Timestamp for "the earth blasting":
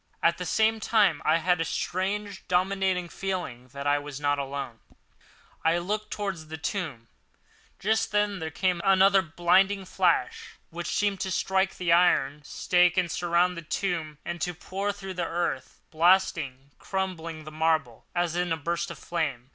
15.17-16.57